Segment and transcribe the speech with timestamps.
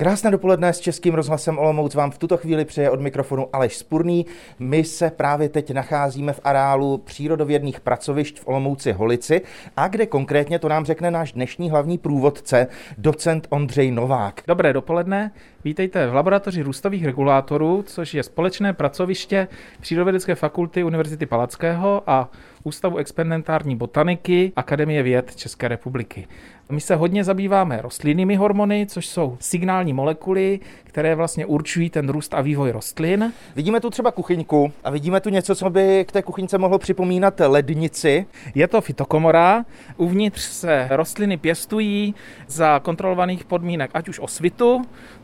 [0.00, 4.26] Krásné dopoledne s Českým rozhlasem Olomouc vám v tuto chvíli přeje od mikrofonu Aleš Spurný.
[4.58, 9.40] My se právě teď nacházíme v areálu přírodovědných pracovišť v Olomouci Holici
[9.76, 12.66] a kde konkrétně to nám řekne náš dnešní hlavní průvodce,
[12.98, 14.40] docent Ondřej Novák.
[14.46, 15.30] Dobré dopoledne,
[15.64, 19.48] vítejte v laboratoři růstových regulátorů, což je společné pracoviště
[19.80, 22.30] Přírodovědecké fakulty Univerzity Palackého a
[22.62, 26.28] Ústavu experimentární botaniky Akademie věd České republiky.
[26.70, 32.34] My se hodně zabýváme rostlinnými hormony, což jsou signální molekuly, které vlastně určují ten růst
[32.34, 33.32] a vývoj rostlin.
[33.56, 37.40] Vidíme tu třeba kuchyňku a vidíme tu něco, co by k té kuchyňce mohlo připomínat
[37.46, 38.26] lednici.
[38.54, 39.64] Je to fitokomora,
[39.96, 42.14] uvnitř se rostliny pěstují
[42.46, 44.82] za kontrolovaných podmínek, ať už osvitu,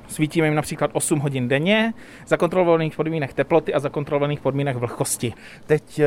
[0.09, 1.95] svítíme jim například 8 hodin denně,
[2.27, 5.33] za kontrolovaných podmínek teploty a za kontrolovaných podmínek vlhkosti.
[5.66, 6.06] Teď eh,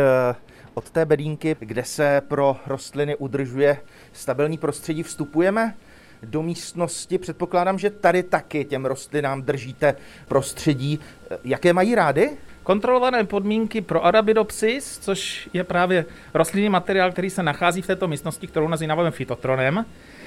[0.79, 3.77] od té bedínky, kde se pro rostliny udržuje
[4.13, 5.75] stabilní prostředí, vstupujeme
[6.23, 7.17] do místnosti.
[7.17, 9.95] Předpokládám, že tady taky těm rostlinám držíte
[10.27, 10.99] prostředí.
[11.43, 12.29] Jaké mají rády?
[12.63, 18.47] Kontrolované podmínky pro Arabidopsis, což je právě rostlinný materiál, který se nachází v této místnosti,
[18.47, 19.85] kterou nazýváme fitotronem,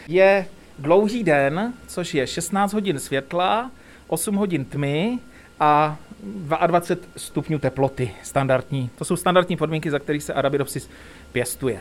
[0.09, 0.47] je
[0.79, 3.71] dlouhý den, což je 16 hodin světla,
[4.07, 5.19] 8 hodin tmy
[5.61, 8.91] a 22 stupňů teploty standardní.
[8.99, 10.91] To jsou standardní podmínky, za kterých se Arabidopsis
[11.33, 11.81] pěstuje.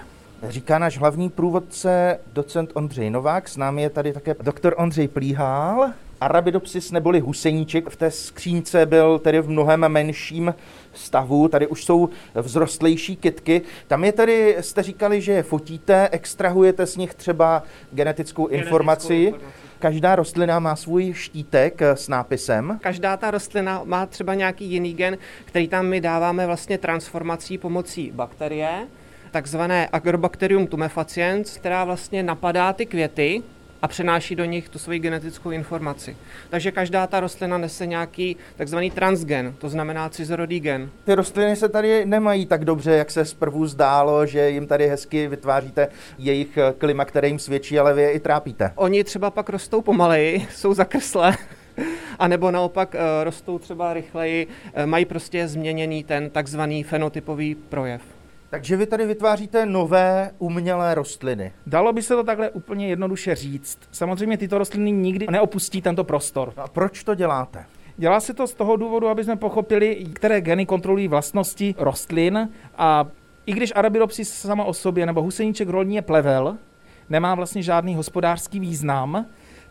[0.49, 5.89] Říká náš hlavní průvodce, docent Ondřej Novák, s námi je tady také doktor Ondřej Plíhál.
[6.21, 10.53] Arabidopsis neboli huseníček v té skřínce byl tedy v mnohem menším
[10.93, 12.09] stavu, tady už jsou
[12.41, 13.61] vzrostlejší kytky.
[13.87, 19.23] Tam je tady, jste říkali, že je fotíte, extrahujete z nich třeba genetickou, genetickou informaci.
[19.23, 19.61] informaci.
[19.79, 22.79] Každá rostlina má svůj štítek s nápisem.
[22.81, 28.11] Každá ta rostlina má třeba nějaký jiný gen, který tam my dáváme vlastně transformací pomocí
[28.11, 28.87] bakterie,
[29.31, 33.43] takzvané Agrobacterium tumefaciens, která vlastně napadá ty květy
[33.81, 36.17] a přenáší do nich tu svoji genetickou informaci.
[36.49, 40.89] Takže každá ta rostlina nese nějaký takzvaný transgen, to znamená cizorodý gen.
[41.03, 45.27] Ty rostliny se tady nemají tak dobře, jak se zprvu zdálo, že jim tady hezky
[45.27, 48.71] vytváříte jejich klima, které jim svědčí, ale vy je i trápíte.
[48.75, 51.37] Oni třeba pak rostou pomaleji, jsou zakrslé.
[52.19, 58.01] A nebo naopak eh, rostou třeba rychleji, eh, mají prostě změněný ten takzvaný fenotypový projev.
[58.51, 61.51] Takže vy tady vytváříte nové umělé rostliny.
[61.67, 63.79] Dalo by se to takhle úplně jednoduše říct.
[63.91, 66.53] Samozřejmě tyto rostliny nikdy neopustí tento prostor.
[66.57, 67.65] A proč to děláte?
[67.97, 73.07] Dělá se to z toho důvodu, aby jsme pochopili, které geny kontrolují vlastnosti rostlin a
[73.45, 76.57] i když Arabidopsis sama o sobě nebo huseníček rolní je plevel,
[77.09, 79.25] nemá vlastně žádný hospodářský význam,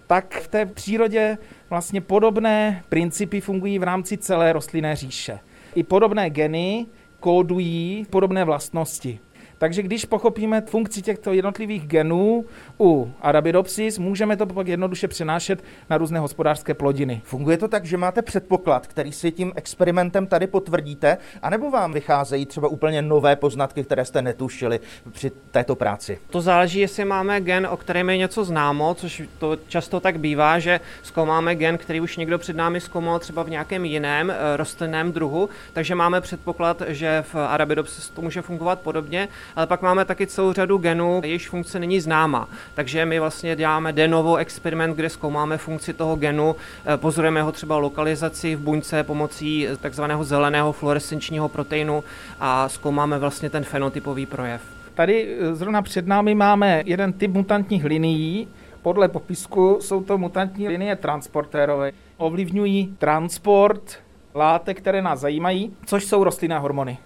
[0.06, 1.38] tak v té přírodě
[1.70, 5.38] vlastně podobné principy fungují v rámci celé rostlinné říše.
[5.74, 6.86] I podobné geny
[7.20, 9.18] kódují podobné vlastnosti.
[9.60, 12.44] Takže když pochopíme funkci těchto jednotlivých genů
[12.80, 17.20] u Arabidopsis, můžeme to pak jednoduše přenášet na různé hospodářské plodiny.
[17.24, 22.46] Funguje to tak, že máte předpoklad, který si tím experimentem tady potvrdíte, anebo vám vycházejí
[22.46, 26.18] třeba úplně nové poznatky, které jste netušili při této práci?
[26.30, 30.58] To záleží, jestli máme gen, o kterém je něco známo, což to často tak bývá,
[30.58, 35.12] že zkoumáme gen, který už někdo před námi zkoumal třeba v nějakém jiném eh, rostlinném
[35.12, 40.26] druhu, takže máme předpoklad, že v Arabidopsis to může fungovat podobně ale pak máme taky
[40.26, 42.48] celou řadu genů, jejichž funkce není známa.
[42.74, 46.56] Takže my vlastně děláme de novo experiment, kde zkoumáme funkci toho genu,
[46.86, 52.04] eh, pozorujeme ho třeba lokalizaci v buňce pomocí takzvaného zeleného fluorescenčního proteinu
[52.40, 54.62] a zkoumáme vlastně ten fenotypový projev.
[54.94, 58.48] Tady eh, zrovna před námi máme jeden typ mutantních linií.
[58.82, 61.92] Podle popisku jsou to mutantní linie transportérové.
[62.16, 63.98] Ovlivňují transport
[64.34, 66.98] látek, které nás zajímají, což jsou rostlinné hormony.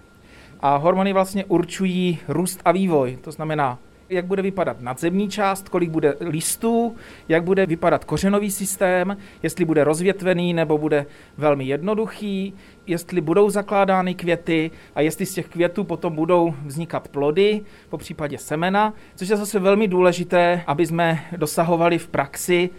[0.59, 3.17] A hormony vlastně určují růst a vývoj.
[3.21, 3.79] To znamená,
[4.09, 6.95] jak bude vypadat nadzemní část, kolik bude listů,
[7.29, 11.05] jak bude vypadat kořenový systém, jestli bude rozvětvený nebo bude
[11.37, 12.53] velmi jednoduchý,
[12.87, 18.37] jestli budou zakládány květy a jestli z těch květů potom budou vznikat plody, po případě
[18.37, 22.69] semena, což je zase velmi důležité, aby jsme dosahovali v praxi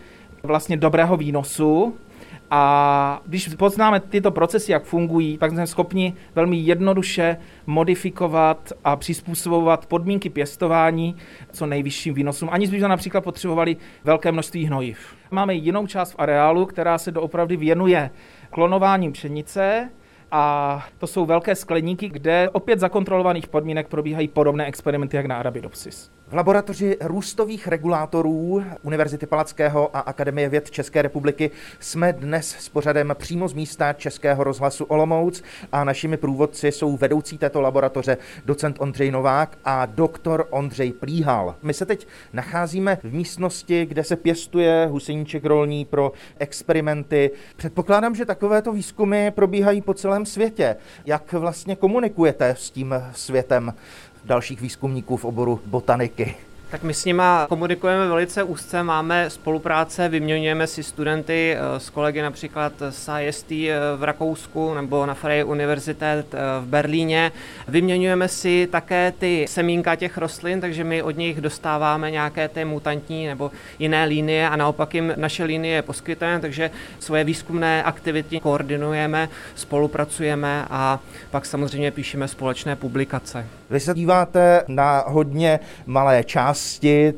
[0.42, 1.94] vlastně dobrého výnosu,
[2.50, 9.86] a když poznáme tyto procesy, jak fungují, tak jsme schopni velmi jednoduše modifikovat a přizpůsobovat
[9.86, 11.16] podmínky pěstování
[11.52, 15.16] co nejvyšším výnosům, aniž bychom například potřebovali velké množství hnojiv.
[15.30, 18.10] Máme jinou část v areálu, která se doopravdy věnuje
[18.50, 19.90] klonováním pšenice,
[20.30, 25.36] a to jsou velké skleníky, kde opět za kontrolovaných podmínek probíhají podobné experimenty jak na
[25.36, 26.10] Arabidopsis.
[26.28, 31.50] V laboratoři růstových regulátorů Univerzity Palackého a Akademie věd České republiky
[31.80, 35.42] jsme dnes s pořadem přímo z místa Českého rozhlasu Olomouc
[35.72, 41.54] a našimi průvodci jsou vedoucí této laboratoře docent Ondřej Novák a doktor Ondřej Plíhal.
[41.62, 47.30] My se teď nacházíme v místnosti, kde se pěstuje huseníček rolní pro experimenty.
[47.56, 50.76] Předpokládám, že takovéto výzkumy probíhají po celém světě.
[51.04, 53.72] Jak vlastně komunikujete s tím světem?
[54.26, 56.34] Dalších výzkumníků v oboru botaniky.
[56.70, 62.22] Tak my s nima komunikujeme velice úzce, máme spolupráce, vyměňujeme si studenty eh, s kolegy
[62.22, 67.32] například z IST eh, v Rakousku nebo na Freie Universität eh, v Berlíně.
[67.68, 73.26] Vyměňujeme si také ty semínka těch rostlin, takže my od nich dostáváme nějaké ty mutantní
[73.26, 80.66] nebo jiné linie a naopak jim naše linie poskytujeme, takže svoje výzkumné aktivity koordinujeme, spolupracujeme
[80.70, 83.46] a pak samozřejmě píšeme společné publikace.
[83.70, 86.55] Vy se díváte na hodně malé části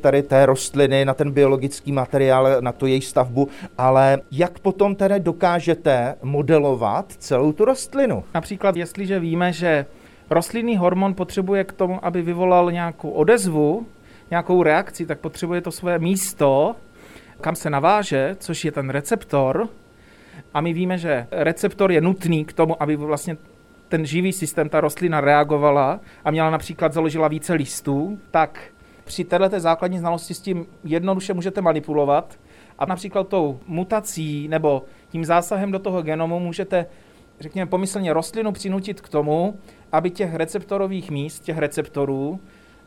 [0.00, 3.49] tady té rostliny, na ten biologický materiál, na tu její stavbu,
[3.79, 8.25] ale jak potom tedy dokážete modelovat celou tu rostlinu?
[8.35, 9.87] Například, jestliže víme, že
[10.31, 13.87] rostlinný hormon potřebuje k tomu, aby vyvolal nějakou odezvu,
[14.31, 16.76] nějakou reakci, tak potřebuje to své místo,
[17.40, 19.69] kam se naváže, což je ten receptor.
[20.55, 23.37] A my víme, že receptor je nutný k tomu, aby vlastně
[23.88, 28.61] ten živý systém, ta rostlina reagovala a měla například založila více listů, tak
[29.08, 32.38] při této základní znalosti s tím jednoduše můžete manipulovat
[32.78, 36.87] a například tou mutací nebo tím zásahem do toho genomu můžete,
[37.40, 39.58] řekněme, pomyslně rostlinu přinutit k tomu,
[39.93, 42.40] aby těch receptorových míst, těch receptorů,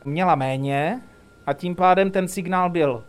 [0.05, 1.01] měla méně
[1.45, 3.03] a tím pádem ten signál byl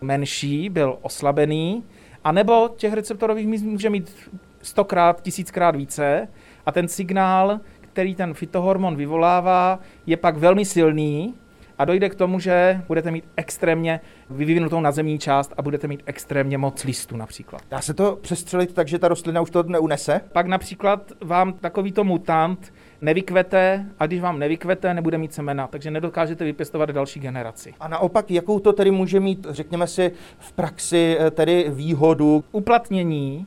[0.00, 1.84] menší, byl oslabený,
[2.24, 4.30] a nebo těch receptorových míst může mít
[4.62, 6.28] stokrát, tisíckrát více
[6.66, 11.34] a ten signál, který ten fitohormon vyvolává, je pak velmi silný
[11.78, 14.00] a dojde k tomu, že budete mít extrémně
[14.30, 17.62] vyvinutou nazemní část a budete mít extrémně moc listů například.
[17.70, 20.20] Dá se to přestřelit tak, že ta rostlina už to neunese?
[20.32, 26.44] Pak například vám takovýto mutant nevykvete a když vám nevykvete, nebude mít semena, takže nedokážete
[26.44, 27.74] vypěstovat další generaci.
[27.80, 32.44] A naopak, jakou to tedy může mít, řekněme si, v praxi eh, tedy výhodu?
[32.52, 33.46] Uplatnění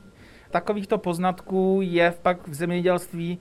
[0.50, 3.38] Takovýchto poznatků je pak v zemědělství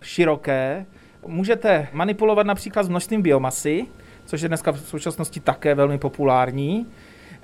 [0.00, 0.86] široké.
[1.26, 3.86] Můžete manipulovat například s množstvím biomasy,
[4.32, 6.86] což je dneska v současnosti také velmi populární.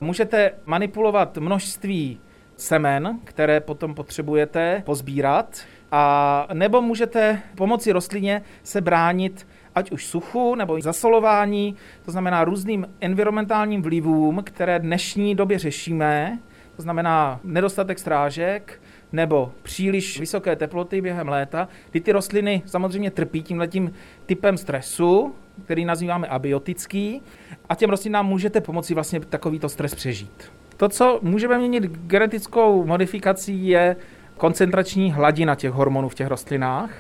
[0.01, 2.21] Můžete manipulovat množství
[2.57, 5.61] semen, které potom potřebujete pozbírat,
[5.93, 12.87] a nebo můžete pomocí rostlině se bránit ať už suchu nebo zasolování, to znamená různým
[13.01, 16.39] environmentálním vlivům, které dnešní době řešíme,
[16.77, 18.81] to znamená nedostatek strážek,
[19.13, 23.93] nebo příliš vysoké teploty během léta, kdy ty rostliny samozřejmě trpí tímhletím
[24.27, 25.35] typem stresu,
[25.65, 27.23] který nazýváme abiotický,
[27.69, 30.53] a těm rostlinám můžete pomoci vlastně takovýto stres přežít.
[30.77, 33.97] To, co můžeme měnit genetickou modifikací, je
[34.37, 36.91] koncentrační hladina těch hormonů v těch rostlinách,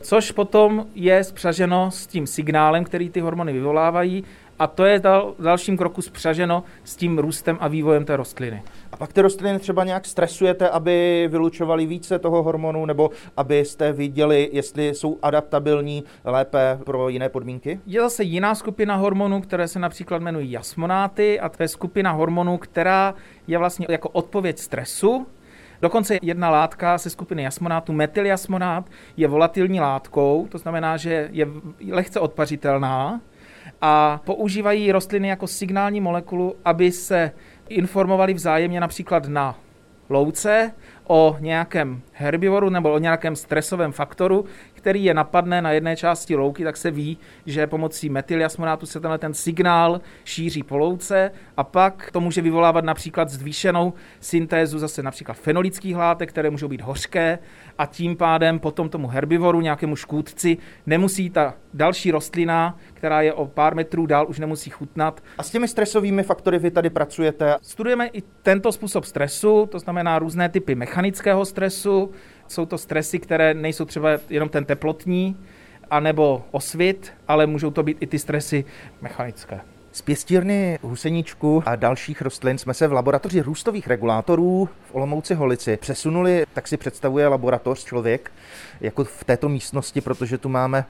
[0.00, 4.24] což potom je spřaženo s tím signálem, který ty hormony vyvolávají,
[4.58, 8.62] a to je dal, dalším kroku spřaženo s tím růstem a vývojem té rostliny.
[8.92, 14.50] A pak ty rostliny třeba nějak stresujete, aby vylučovali více toho hormonu, nebo abyste viděli,
[14.52, 17.80] jestli jsou adaptabilní lépe pro jiné podmínky?
[17.86, 22.58] Je zase jiná skupina hormonů, které se například jmenují jasmonáty, a to je skupina hormonů,
[22.58, 23.14] která
[23.46, 25.26] je vlastně jako odpověď stresu,
[25.82, 31.48] Dokonce jedna látka se skupiny jasmonátů, metyljasmonát, je volatilní látkou, to znamená, že je
[31.90, 33.20] lehce odpařitelná
[33.80, 37.32] a používají rostliny jako signální molekulu, aby se
[37.68, 39.58] informovali vzájemně například na
[40.08, 40.72] louce
[41.06, 44.44] o nějakém herbivoru nebo o nějakém stresovém faktoru,
[44.84, 49.18] který je napadne na jedné části louky, tak se ví, že pomocí metyljasmonátu se tenhle
[49.18, 55.34] ten signál šíří po louce a pak to může vyvolávat například zvýšenou syntézu zase například
[55.34, 57.38] fenolických látek, které můžou být hořké
[57.78, 63.46] a tím pádem potom tomu herbivoru, nějakému škůdci, nemusí ta další rostlina, která je o
[63.46, 65.22] pár metrů dál, už nemusí chutnat.
[65.38, 67.56] A s těmi stresovými faktory vy tady pracujete?
[67.62, 72.10] Studujeme i tento způsob stresu, to znamená různé typy mechanického stresu,
[72.48, 75.36] jsou to stresy, které nejsou třeba jenom ten teplotní,
[75.90, 78.64] anebo osvit, ale můžou to být i ty stresy
[79.00, 79.60] mechanické.
[79.92, 85.76] Z pěstírny huseníčku a dalších rostlin jsme se v laboratoři růstových regulátorů v Olomouci Holici
[85.76, 88.32] přesunuli, tak si představuje laboratoř člověk,
[88.80, 90.84] jako v této místnosti, protože tu máme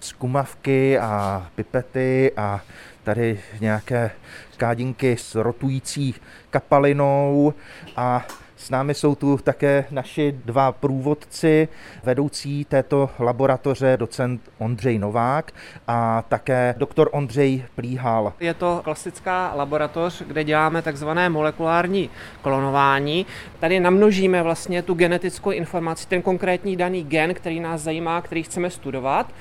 [0.00, 2.60] skumavky a pipety a
[3.02, 4.10] tady nějaké
[4.56, 6.14] kádinky s rotující
[6.50, 7.54] kapalinou
[7.96, 8.26] a
[8.64, 11.68] S námi jsou tu také naši dva průvodci,
[12.04, 15.52] vedoucí této laboratoře, docent Ondřej Novák
[15.88, 18.32] a také doktor Ondřej Plíhal.
[18.40, 22.10] Je to klasická laboratoř, kde děláme takzvané molekulární
[22.42, 23.26] klonování.
[23.60, 28.70] Tady namnožíme vlastně tu genetickou informaci, ten konkrétní daný gen, který nás zajímá, který chceme
[28.70, 29.32] studovat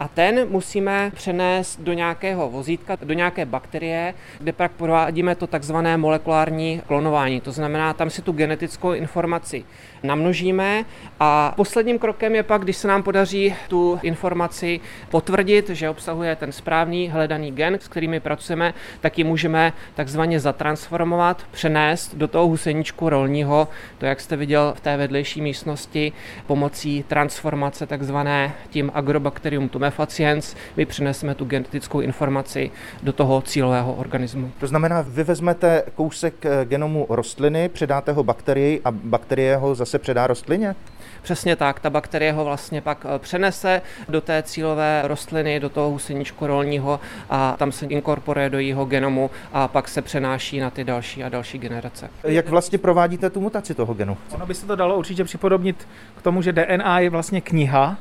[0.00, 5.96] a ten musíme přenést do nějakého vozítka, do nějaké bakterie, kde pak provádíme to takzvané
[5.96, 7.40] molekulární klonování.
[7.40, 9.64] To znamená, tam si tu genetickou informaci
[10.02, 10.84] namnožíme
[11.20, 14.80] a posledním krokem je pak, když se nám podaří tu informaci
[15.10, 21.42] potvrdit, že obsahuje ten správný hledaný gen, s kterými pracujeme, tak ji můžeme takzvaně zatransformovat,
[21.50, 23.68] přenést do toho huseníčku rolního,
[23.98, 26.12] to jak jste viděl v té vedlejší místnosti,
[26.46, 32.70] pomocí transformace takzvané tím Agrobacterium tumefaciens, my přineseme tu genetickou informaci
[33.02, 34.50] do toho cílového organismu.
[34.60, 40.26] To znamená, vy vezmete kousek genomu rostliny, předáte ho bakterii a bakterie ho zase předá
[40.26, 40.74] rostlině?
[41.22, 45.90] Přesně tak, ta bakterie ho vlastně pak eh, přenese do té cílové rostliny, do toho
[45.90, 50.84] huseníčku rolního a tam se inkorporuje do jeho genomu a pak se přenáší na ty
[50.84, 52.10] další a další generace.
[52.24, 54.16] Jak vlastně provádíte tu mutaci toho genu?
[54.34, 57.96] Ono by se to dalo určitě připodobnit k tomu, že DNA je vlastně kniha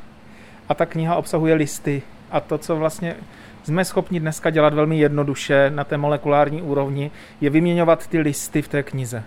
[0.69, 3.15] a ta kniha obsahuje listy a to, co vlastně
[3.63, 8.67] jsme schopni dneska dělat velmi jednoduše na té molekulární úrovni, je vyměňovat ty listy v
[8.67, 9.23] té knize.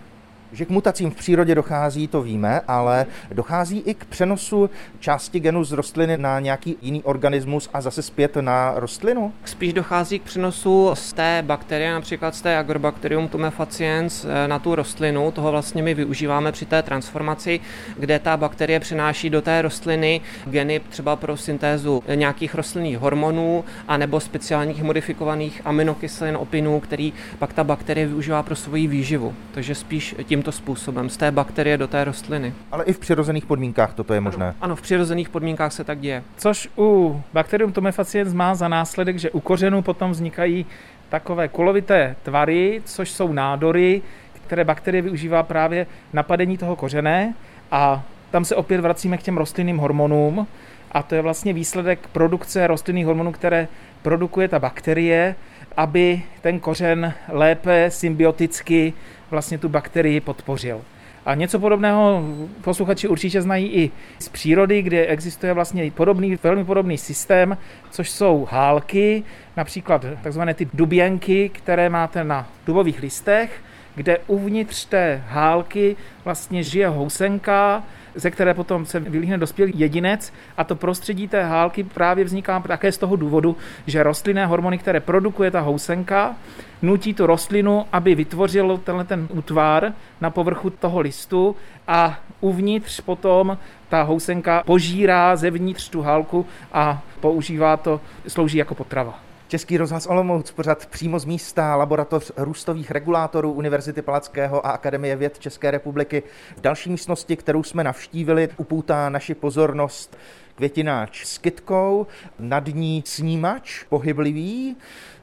[0.54, 4.70] Že k mutacím v přírodě dochází, to víme, ale dochází i k přenosu
[5.00, 9.32] části genu z rostliny na nějaký jiný organismus a zase zpět na rostlinu?
[9.44, 14.74] Spíš dochází k přenosu z té bakterie, například z té Agrobacterium tumefaciens eh, na tu
[14.74, 15.30] rostlinu.
[15.30, 17.60] Toho vlastně my využíváme při té transformaci,
[17.98, 23.96] kde ta bakterie přináší do té rostliny geny třeba pro syntézu nějakých rostlinných hormonů a
[23.96, 29.34] nebo speciálních modifikovaných aminokyselin opinů, který pak ta bakterie využívá pro svoji výživu.
[29.52, 32.54] Takže spíš tím tímto způsobem, z té bakterie do té rostliny.
[32.72, 34.46] Ale i v přirozených podmínkách toto je možné.
[34.46, 36.22] Ano, ano v přirozených podmínkách se tak děje.
[36.36, 40.66] Což u Bacterium tumefaciens má za následek, že u kořenů potom vznikají
[41.08, 44.02] takové kulovité tvary, což jsou nádory,
[44.46, 47.34] které bakterie využívá právě napadení toho kořené
[47.70, 50.46] a tam se opět vracíme k těm rostlinným hormonům
[50.92, 53.68] a to je vlastně výsledek produkce rostlinných hormonů, které
[54.02, 55.36] produkuje ta bakterie,
[55.76, 58.92] aby ten kořen lépe symbioticky
[59.30, 60.80] vlastně tu bakterii podpořil.
[61.26, 62.22] A něco podobného
[62.64, 67.58] posluchači určitě znají i z přírody, kde existuje vlastně podobný, velmi podobný systém,
[67.90, 69.22] což jsou hálky,
[69.56, 73.62] například takzvané ty duběnky, které máte na dubových listech,
[73.94, 77.82] kde uvnitř té hálky vlastně žije housenka,
[78.14, 82.92] ze které potom se vylíhne dospělý jedinec a to prostředí té hálky právě vzniká také
[82.92, 83.56] z toho důvodu,
[83.86, 86.36] že rostlinné hormony, které produkuje ta housenka,
[86.82, 91.56] nutí tu rostlinu, aby vytvořil tenhle ten útvar na povrchu toho listu
[91.88, 99.33] a uvnitř potom ta housenka požírá zevnitř tu hálku a používá to, slouží jako potrava.
[99.54, 105.38] Český rozhlas Olomouc, pořad přímo z místa, laboratoř růstových regulátorů Univerzity Palackého a Akademie věd
[105.38, 106.22] České republiky.
[106.56, 110.16] V další místnosti, kterou jsme navštívili, upoutá naši pozornost
[110.54, 112.06] květináč s kytkou,
[112.38, 114.76] nad ní snímač pohyblivý,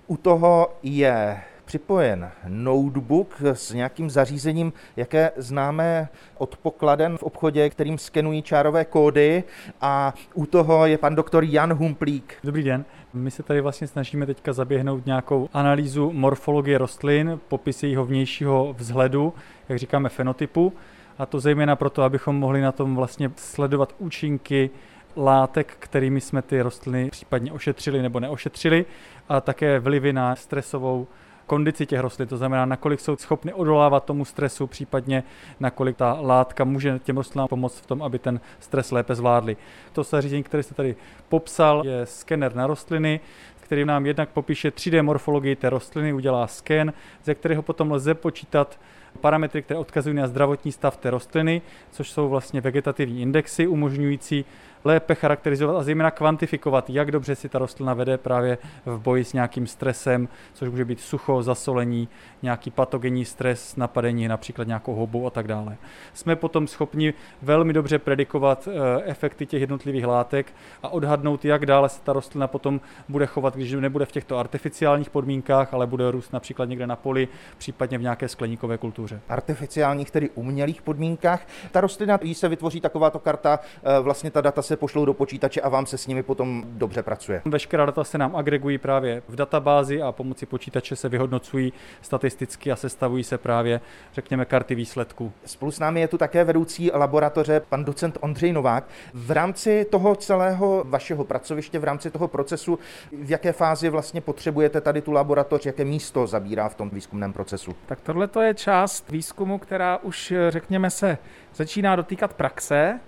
[0.07, 7.97] u toho je připojen notebook s nějakým zařízením, jaké známe od pokladen v obchodě, kterým
[7.97, 9.43] skenují čárové kódy
[9.81, 12.35] a u toho je pan doktor Jan Humplík.
[12.43, 12.85] Dobrý den.
[13.13, 19.33] My se tady vlastně snažíme teďka zaběhnout nějakou analýzu morfologie rostlin, popis jejího vnějšího vzhledu,
[19.69, 20.73] jak říkáme fenotypu,
[21.17, 24.69] a to zejména proto, abychom mohli na tom vlastně sledovat účinky
[25.15, 28.85] látek, kterými jsme ty rostliny případně ošetřili nebo neošetřili,
[29.29, 31.07] a také vlivy na stresovou
[31.51, 35.23] kondici těch rostlin, to znamená, nakolik jsou schopny odolávat tomu stresu, případně
[35.59, 39.57] nakolik ta látka může těm rostlinám pomoct v tom, aby ten stres lépe zvládli.
[39.93, 40.95] To zařízení, které jste tady
[41.29, 43.19] popsal, je skener na rostliny,
[43.59, 46.93] který nám jednak popíše 3D morfologii té rostliny, udělá sken,
[47.23, 48.79] ze kterého potom lze počítat
[49.21, 54.45] parametry, které odkazují na zdravotní stav té rostliny, což jsou vlastně vegetativní indexy umožňující
[54.83, 59.33] lépe charakterizovat a zejména kvantifikovat, jak dobře si ta rostlina vede právě v boji s
[59.33, 62.09] nějakým stresem, což může být sucho, zasolení,
[62.41, 65.77] nějaký patogenní stres, napadení, například nějakou houbou a tak dále.
[66.13, 71.89] Jsme potom schopni velmi dobře predikovat eh, efekty těch jednotlivých látek a odhadnout, jak dále
[71.89, 76.33] se ta rostlina potom bude chovat, když nebude v těchto artificiálních podmínkách, ale bude růst
[76.33, 79.21] například někde na poli, případně v nějaké skleníkové kultuře.
[79.29, 81.47] Artificiálních, tedy umělých podmínkách.
[81.71, 85.13] Ta rostlina, jí se vytvoří takováto karta, eh, vlastně ta data se se pošlou do
[85.13, 87.41] počítače a vám se s nimi potom dobře pracuje.
[87.45, 92.75] Veškerá data se nám agregují právě v databázi a pomocí počítače se vyhodnocují statisticky a
[92.75, 93.81] sestavují se právě,
[94.13, 95.31] řekněme, karty výsledků.
[95.45, 98.83] Spolu s námi je tu také vedoucí laboratoře, pan docent Ondřej Novák.
[99.13, 102.79] V rámci toho celého vašeho pracoviště, v rámci toho procesu,
[103.11, 107.75] v jaké fázi vlastně potřebujete tady tu laboratoř, jaké místo zabírá v tom výzkumném procesu?
[107.85, 111.17] Tak tohle je část výzkumu, která už, řekněme se,
[111.55, 112.99] začíná dotýkat praxe.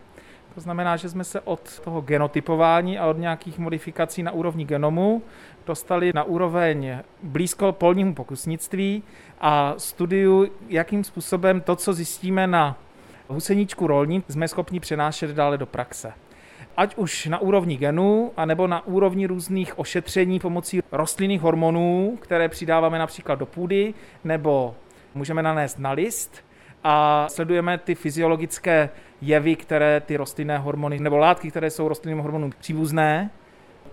[0.56, 5.22] To znamená, že jsme se od toho genotypování a od nějakých modifikací na úrovni genomu
[5.66, 9.04] dostali na úroveň blízko polnímu pokusnictví
[9.42, 12.78] a studiu, jakým způsobem to, co zjistíme na
[13.28, 16.14] huseníčku rolní, jsme schopni přenášet dále do praxe.
[16.78, 23.00] Ať už na úrovni genů, anebo na úrovni různých ošetření pomocí rostlinných hormonů, které přidáváme
[23.00, 23.94] například do půdy,
[24.24, 24.76] nebo
[25.16, 26.44] můžeme nanést na list
[26.84, 28.90] a sledujeme ty fyziologické
[29.24, 33.30] jevy, které ty rostlinné hormony nebo látky, které jsou rostlinným hormonům příbuzné,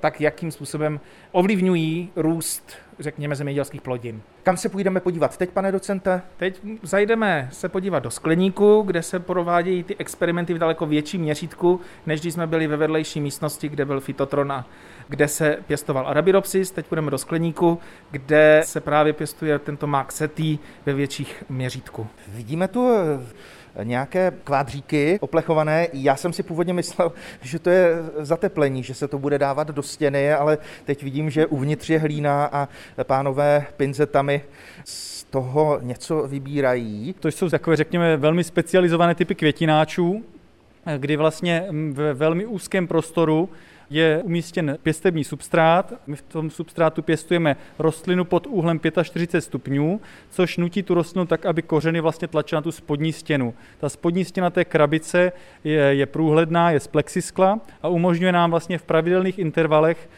[0.01, 1.01] tak jakým způsobem
[1.33, 4.23] ovlivňují růst, řekněme, zemědělských plodin.
[4.43, 6.23] Kam se půjdeme podívat teď, pane docente?
[6.37, 11.81] Teď zajdeme se podívat do skleníku, kde se provádějí ty experimenty v daleko větším měřítku,
[12.07, 14.67] než když jsme byli ve vedlejší místnosti, kde byl fitotron a
[15.09, 16.71] kde se pěstoval Arabidopsis.
[16.71, 17.79] Teď půjdeme do skleníku,
[18.11, 22.07] kde se právě pěstuje tento mák setý ve větších měřítku.
[22.29, 22.89] Vidíme tu
[23.83, 25.87] nějaké kvádříky oplechované.
[25.93, 27.13] Já jsem si původně myslel,
[27.43, 31.47] že to je zateplení, že se to bude dávat do stěny, ale teď vidím, že
[31.47, 32.69] uvnitř je hlína a
[33.05, 34.43] pánové pinzetami
[34.85, 37.15] z toho něco vybírají.
[37.21, 40.25] To jsou takové, řekněme, velmi specializované typy květináčů,
[40.97, 43.49] kdy vlastně v velmi úzkém prostoru
[43.91, 45.93] je umístěn pěstební substrát.
[46.07, 51.47] My v tom substrátu pěstujeme rostlinu pod úhlem 45 stupňů, což nutí tu rostlinu tak,
[51.47, 53.55] aby kořeny vlastně tlačily na tu spodní stěnu.
[53.79, 55.33] Ta spodní stěna té krabice
[55.65, 60.09] je, je průhledná, je z plexiskla a umožňuje nám vlastně v pravidelných intervalech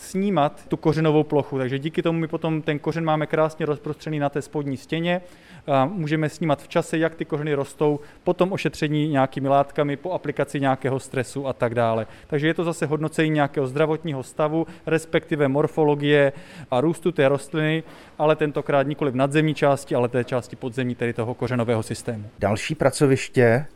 [0.00, 1.58] snímat tu kořenovou plochu.
[1.58, 5.20] Takže díky tomu my potom ten kořen máme krásně rozprostřený na té spodní stěně.
[5.66, 10.60] A můžeme snímat v čase, jak ty kořeny rostou, potom ošetření nějakými látkami, po aplikaci
[10.60, 12.06] nějakého stresu a tak dále.
[12.26, 16.32] Takže je to zase hodnocení nějakého zdravotního stavu, respektive morfologie
[16.70, 17.82] a růstu té rostliny,
[18.18, 22.24] ale tentokrát nikoli v nadzemní části, ale té části podzemní, tedy toho kořenového systému.
[22.38, 23.66] Další pracoviště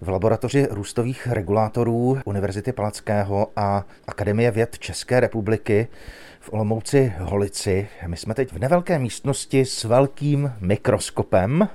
[0.00, 5.88] v laboratoři růstových regulátorů Univerzity Palackého a Akademie věd České republiky
[6.40, 7.88] v Olomouci Holici.
[8.06, 11.68] My jsme teď v nevelké místnosti s velkým mikroskopem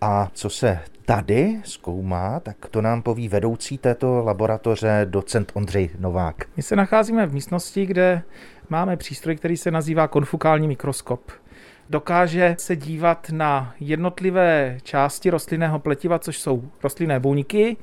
[0.00, 6.36] a co se tady zkoumá, tak to nám poví vedoucí této laboratoře docent Ondřej Novák.
[6.56, 8.22] My se nacházíme v místnosti, kde
[8.68, 11.32] máme přístroj, který se nazývá konfukální mikroskop
[11.90, 17.76] dokáže se dívat na jednotlivé části rostlinného pletiva, což jsou rostlinné buňky,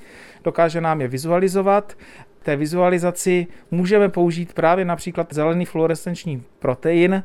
[0.43, 1.97] dokáže nám je vizualizovat.
[2.43, 7.23] Té vizualizaci můžeme použít právě například zelený fluorescenční protein,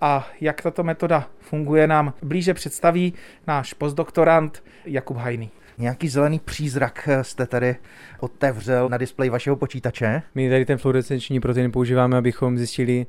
[0.00, 3.14] a jak tato metoda funguje, nám blíže představí
[3.46, 5.50] náš postdoktorant Jakub Hajný.
[5.78, 7.76] Nějaký zelený přízrak jste tady
[8.20, 10.22] otevřel na displeji vašeho počítače?
[10.34, 13.06] My tady ten fluorescenční protein používáme, abychom zjistili,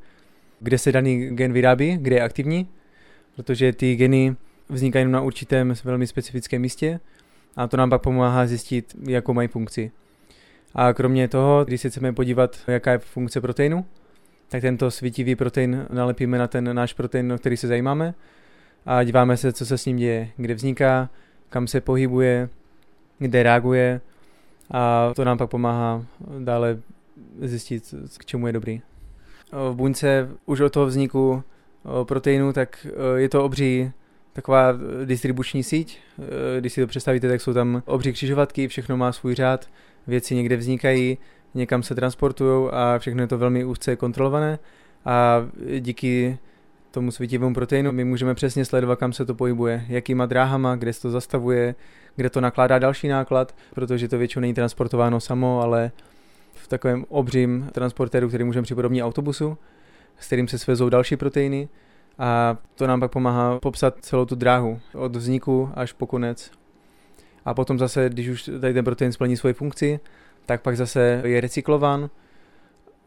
[0.59, 2.69] kde se daný gen vyrábí, kde je aktivní
[3.35, 4.35] protože ty geny
[4.69, 6.99] vznikají na určitém velmi specifickém místě
[7.55, 9.91] a to nám pak pomáhá zjistit, jakou mají funkci.
[10.75, 13.85] A kromě toho, když se chceme podívat, jaká je funkce proteinu,
[14.49, 18.13] tak tento svítivý protein nalepíme na ten náš protein, o který se zajímáme
[18.85, 21.09] a díváme se, co se s ním děje, kde vzniká,
[21.49, 22.49] kam se pohybuje,
[23.19, 24.01] kde reaguje
[24.71, 26.05] a to nám pak pomáhá
[26.39, 26.79] dále
[27.41, 28.81] zjistit, k čemu je dobrý.
[29.71, 31.43] V buňce už od toho vzniku
[32.03, 33.91] proteinu, tak je to obří
[34.33, 34.73] taková
[35.05, 35.99] distribuční síť.
[36.59, 39.67] Když si to představíte, tak jsou tam obří křižovatky, všechno má svůj řád,
[40.07, 41.17] věci někde vznikají,
[41.53, 44.59] někam se transportují a všechno je to velmi úzce kontrolované
[45.05, 45.45] a
[45.79, 46.37] díky
[46.91, 51.01] tomu svítivému proteinu my můžeme přesně sledovat, kam se to pohybuje, jakýma dráhama, kde se
[51.01, 51.75] to zastavuje,
[52.15, 55.91] kde to nakládá další náklad, protože to většinou není transportováno samo, ale
[56.53, 59.57] v takovém obřím transportéru, který můžeme připodobnit autobusu
[60.19, 61.69] s kterým se svezou další proteiny
[62.19, 66.51] a to nám pak pomáhá popsat celou tu dráhu od vzniku až po konec.
[67.45, 69.99] A potom zase, když už tady ten protein splní svoji funkci,
[70.45, 72.09] tak pak zase je recyklován,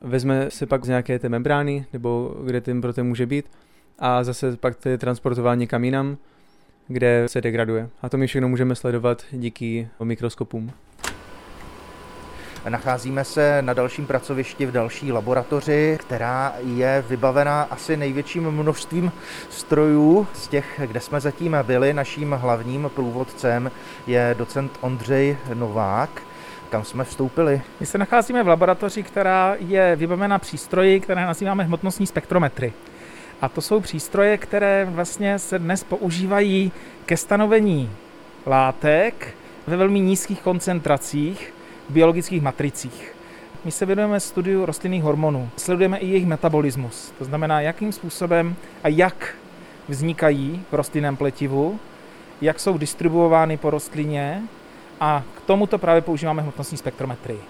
[0.01, 3.47] vezme se pak z nějaké té membrány, nebo kde ten protein může být,
[3.99, 6.17] a zase pak to je transportován někam jinam,
[6.89, 7.89] kde se degraduje.
[8.03, 10.73] A to my všechno můžeme sledovat díky mikroskopům.
[12.69, 19.13] Nacházíme se na dalším pracovišti v další laboratoři, která je vybavená asi největším množstvím
[19.51, 21.93] strojů z těch, kde jsme zatím byli.
[21.93, 23.71] Naším hlavním průvodcem
[24.07, 26.23] je docent Ondřej Novák.
[26.71, 27.63] kam jsme vstoupili.
[27.81, 32.73] My se nacházíme v laboratoři, která je vybavena přístroji, které nazýváme hmotnostní spektrometry.
[33.41, 36.73] A to jsou přístroje, které vlastně se dnes používají
[37.05, 37.91] ke stanovení
[38.47, 39.35] látek
[39.67, 41.56] ve velmi nízkých koncentracích
[41.89, 43.15] biologických matricích.
[43.65, 45.49] My se věnujeme studiu rostlinných hormonů.
[45.57, 47.13] Sledujeme i jejich metabolismus.
[47.19, 49.35] To znamená, jakým způsobem a jak
[49.89, 51.79] vznikají v rostlinném pletivu,
[52.41, 54.43] jak jsou distribuovány po rostlině
[55.01, 57.41] a k tomuto právě používáme hmotnostní spektrometrii.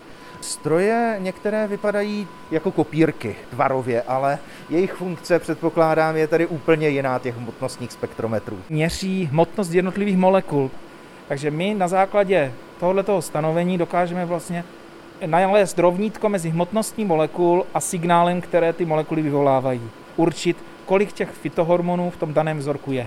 [0.40, 4.38] Stroje některé vypadají jako kopírky tvarově, ale
[4.70, 8.58] jejich funkce, předpokládám, je tady úplně jiná těch hmotnostních spektrometrů.
[8.68, 10.70] Měří hmotnost jednotlivých molekul.
[11.28, 14.64] Takže my na základě tohoto stanovení dokážeme vlastně
[15.26, 19.80] nalézt rovnítko mezi hmotností molekul a signálem, které ty molekuly vyvolávají.
[20.16, 23.06] Určit, kolik těch fitohormonů v tom daném vzorku je.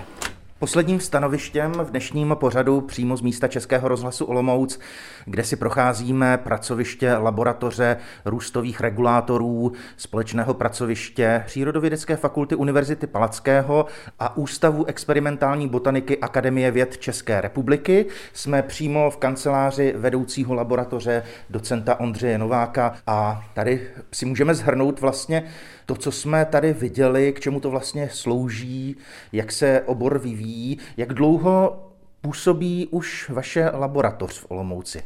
[0.60, 4.80] Posledním stanovištěm v dnešním pořadu přímo z místa Českého rozhlasu Olomouc,
[5.24, 13.86] kde si procházíme pracoviště laboratoře růstových regulátorů, společného pracoviště Přírodovědecké fakulty Univerzity Palackého
[14.18, 18.06] a Ústavu experimentální botaniky Akademie věd České republiky.
[18.32, 25.44] Jsme přímo v kanceláři vedoucího laboratoře docenta Ondřeje Nováka a tady si můžeme zhrnout vlastně
[25.90, 28.96] to, co jsme tady viděli, k čemu to vlastně slouží,
[29.32, 31.86] jak se obor vyvíjí, jak dlouho
[32.20, 35.02] působí už vaše laboratoř v Olomouci?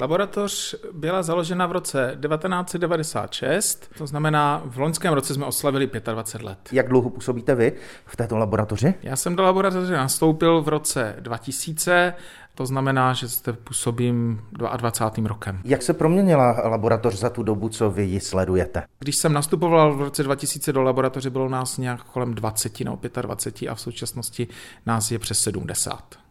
[0.00, 6.58] Laboratoř byla založena v roce 1996, to znamená v loňském roce jsme oslavili 25 let.
[6.72, 7.72] Jak dlouho působíte vy
[8.06, 8.94] v této laboratoři?
[9.02, 12.14] Já jsem do laboratoře nastoupil v roce 2000,
[12.54, 14.40] to znamená, že zde působím
[14.76, 15.28] 22.
[15.28, 15.60] rokem.
[15.64, 18.82] Jak se proměnila laboratoř za tu dobu, co vy ji sledujete?
[18.98, 23.68] Když jsem nastupoval v roce 2000 do laboratoře, bylo nás nějak kolem 20 nebo 25
[23.68, 24.48] a v současnosti
[24.86, 26.22] nás je přes 70.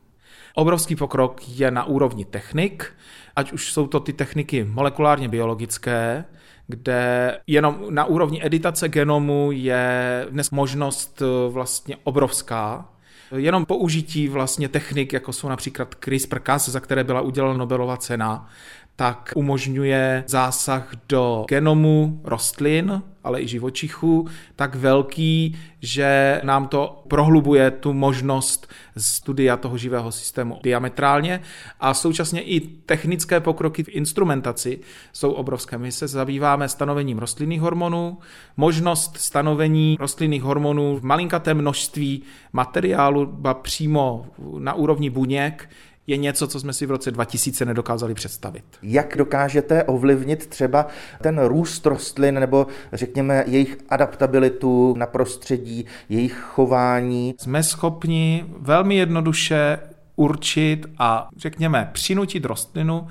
[0.56, 2.94] Obrovský pokrok je na úrovni technik,
[3.36, 6.26] ať už jsou to ty techniky molekulárně biologické,
[6.68, 12.86] kde jenom na úrovni editace genomu je dnes možnost eh, vlastně obrovská.
[13.36, 18.50] Jenom použití vlastně technik, jako jsou například CRISPR-Cas, za které byla udělena Nobelova cena,
[18.96, 27.72] tak umožňuje zásah do genomu rostlin, ale i živočichů, tak velký, že nám to prohlubuje
[27.72, 31.42] tu možnost studia toho živého systému diametrálně
[31.80, 34.80] a současně i technické pokroky v instrumentaci
[35.14, 35.78] jsou obrovské.
[35.78, 38.18] My se zabýváme stanovením rostlinných hormonů,
[38.58, 42.24] možnost stanovení rostlinných hormonů v malinkatém množství
[42.54, 44.26] materiálu, přímo
[44.60, 45.70] na úrovni buněk,
[46.08, 48.64] je něco, co jsme si v roce 2000 nedokázali představit.
[48.82, 50.88] Jak dokážete ovlivnit třeba
[51.22, 57.36] ten růst rostlin nebo řekněme jejich adaptabilitu na prostředí, jejich chování?
[57.40, 59.80] Jsme schopni velmi jednoduše
[60.16, 63.08] určit a řekněme přinutit rostlinu,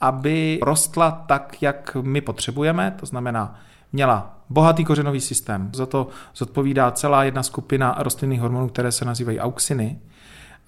[0.00, 3.60] aby rostla tak, jak my potřebujeme, to znamená
[3.92, 5.70] měla bohatý kořenový systém.
[5.74, 9.98] Za to zodpovídá celá jedna skupina rostlinných hormonů, které se nazývají auxiny.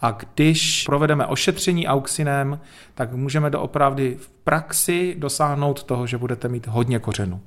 [0.00, 2.60] A když provedeme ošetření auxinem,
[2.94, 7.40] tak můžeme doopravdy v praxi dosáhnout toho, že budete mít hodně kořenů.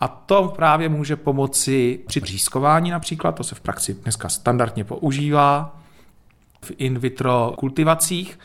[0.00, 5.80] A to právě může pomoci při řízkování například, to se v praxi dneska standardně používá,
[6.64, 8.38] v in vitro kultivacích,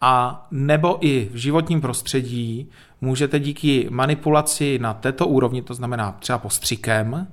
[0.00, 2.70] a nebo i v životním prostředí
[3.00, 7.26] můžete díky manipulaci na této úrovni, to znamená třeba postřikem,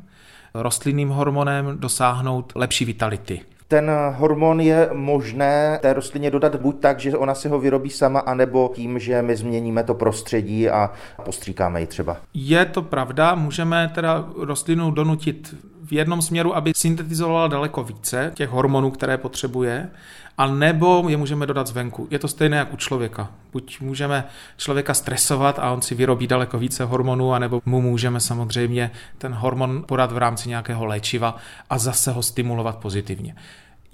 [0.53, 3.41] rostlinným hormonem dosáhnout lepší vitality
[3.73, 8.19] ten hormon je možné té rostlině dodat buď tak, že ona si ho vyrobí sama,
[8.19, 10.91] anebo tím, že my změníme to prostředí a
[11.25, 12.17] postříkáme ji třeba.
[12.33, 18.49] Je to pravda, můžeme teda rostlinu donutit v jednom směru, aby syntetizovala daleko více těch
[18.49, 19.89] hormonů, které potřebuje,
[20.37, 22.07] a nebo je můžeme dodat zvenku.
[22.11, 23.31] Je to stejné jak u člověka.
[23.51, 28.91] Buď můžeme člověka stresovat a on si vyrobí daleko více hormonů, anebo mu můžeme samozřejmě
[29.17, 31.37] ten hormon podat v rámci nějakého léčiva
[31.69, 33.35] a zase ho stimulovat pozitivně.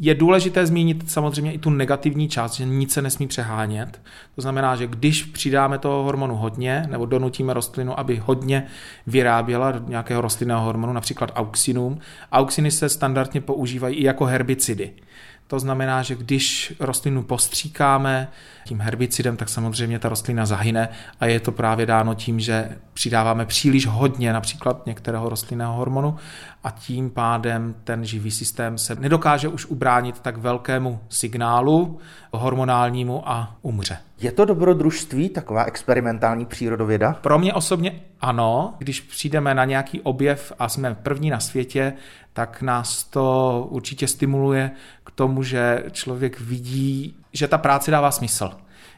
[0.02, 4.02] Je důležité zmínit samozřejmě i tu negativní část, že nic se nesmí přehánět.
[4.36, 8.66] To znamená, že když přidáme toho hormonu hodně, nebo donutíme rostlinu, aby hodně
[9.08, 12.00] vyráběla nějakého rostlinného hormonu, například auxinum,
[12.32, 14.92] auxiny se standardně používají i jako herbicidy.
[15.50, 18.28] To znamená, že když rostlinu postříkáme
[18.66, 23.46] tím herbicidem, tak samozřejmě ta rostlina zahyne a je to právě dáno tím, že přidáváme
[23.46, 26.16] příliš hodně například některého rostlinného hormonu
[26.64, 32.00] a tím pádem ten živý systém se nedokáže už ubránit tak velkému signálu
[32.32, 33.98] hormonálnímu a umře.
[34.22, 37.14] Je to dobrodružství, taková experimentální přírodověda?
[37.22, 38.74] Pro mě osobně ano.
[38.78, 41.94] Když přijdeme na nějaký objev a jsme první na světě,
[42.40, 44.72] tak nás to určitě stimuluje
[45.04, 48.52] k tomu, že člověk vidí, že ta práce dává smysl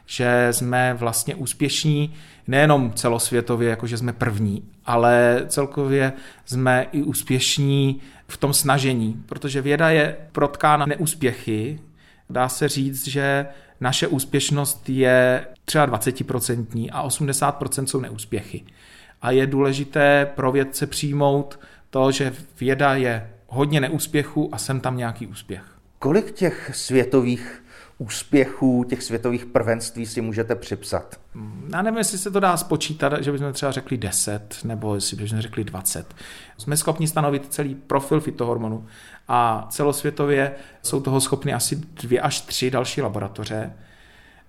[0.06, 2.14] že jsme vlastně úspěšní
[2.46, 6.12] nejenom celosvětově, jako že jsme první, ale celkově
[6.44, 11.80] jsme i úspěšní v tom snažení, protože věda je protkána neúspěchy.
[12.30, 13.46] Dá se říct, že
[13.80, 18.64] naše úspěšnost je třeba 20% a 80% jsou neúspěchy.
[19.22, 24.96] A je důležité pro vědce přijmout to, že věda je hodně neúspěchů a jsem tam
[24.96, 25.62] nějaký úspěch.
[25.98, 27.64] Kolik těch světových
[27.98, 31.20] úspěchů, těch světových prvenství si můžete připsat?
[31.72, 35.40] Já nevím, jestli se to dá spočítat, že bychom třeba řekli 10, nebo jestli bychom
[35.40, 36.14] řekli 20.
[36.58, 38.86] Jsme schopni stanovit celý profil fitohormonu
[39.28, 43.72] a celosvětově jsou toho schopny asi dvě až tři další laboratoře,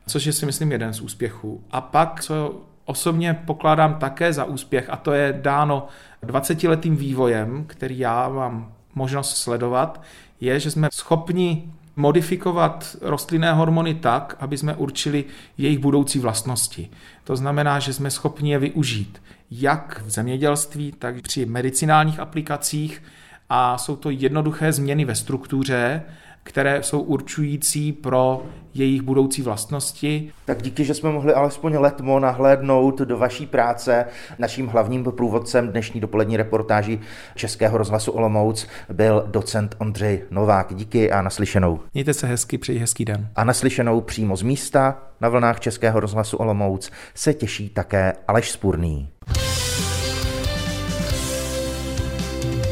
[0.07, 1.63] což je si myslím jeden z úspěchů.
[1.71, 5.87] A pak, co osobně pokládám také za úspěch, a to je dáno
[6.25, 10.01] 20-letým vývojem, který já mám možnost sledovat,
[10.41, 15.25] je, že jsme schopni modifikovat rostlinné hormony tak, aby jsme určili
[15.57, 16.89] jejich budoucí vlastnosti.
[17.23, 23.03] To znamená, že jsme schopni je využít jak v zemědělství, tak při medicinálních aplikacích
[23.49, 26.01] a jsou to jednoduché změny ve struktuře,
[26.43, 30.31] které jsou určující pro jejich budoucí vlastnosti.
[30.45, 34.05] Tak díky, že jsme mohli alespoň letmo nahlédnout do vaší práce.
[34.39, 36.99] Naším hlavním průvodcem dnešní dopolední reportáží
[37.35, 40.75] Českého rozhlasu Olomouc byl docent Ondřej Novák.
[40.75, 41.79] Díky a naslyšenou.
[41.93, 43.29] Mějte se hezky, přeji hezký den.
[43.35, 49.09] A naslyšenou přímo z místa na vlnách Českého rozhlasu Olomouc se těší také Aleš Spurný.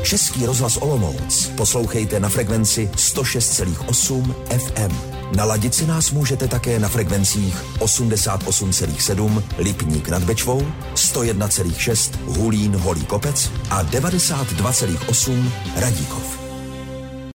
[0.03, 4.95] Český rozhlas Olomouc poslouchejte na frekvenci 106,8 FM.
[5.35, 10.61] Naladit si nás můžete také na frekvencích 88,7 Lipník nad Bečvou,
[10.95, 16.50] 101,6 Hulín Holý Kopec a 92,8 Radíkov.